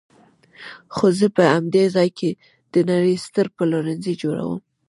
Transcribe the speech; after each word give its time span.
خو 0.95 1.05
زه 1.17 1.27
به 1.29 1.33
په 1.35 1.43
همدې 1.53 1.83
ځای 1.95 2.09
کې 2.17 2.29
د 2.73 2.75
نړۍ 2.89 3.15
ستر 3.25 3.47
پلورنځی 3.57 4.13
جوړوم. 4.21 4.59